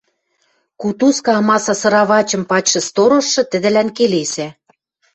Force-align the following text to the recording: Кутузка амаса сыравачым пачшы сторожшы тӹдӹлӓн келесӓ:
Кутузка 0.81 1.31
амаса 1.39 1.73
сыравачым 1.81 2.41
пачшы 2.49 2.79
сторожшы 2.87 3.41
тӹдӹлӓн 3.51 3.89
келесӓ: 3.97 4.47